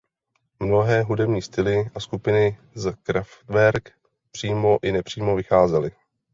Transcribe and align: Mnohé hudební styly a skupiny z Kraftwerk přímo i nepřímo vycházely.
Mnohé 0.59 1.03
hudební 1.03 1.41
styly 1.41 1.89
a 1.95 1.99
skupiny 1.99 2.59
z 2.75 2.91
Kraftwerk 3.03 3.91
přímo 4.31 4.77
i 4.83 4.91
nepřímo 4.91 5.35
vycházely. 5.35 5.91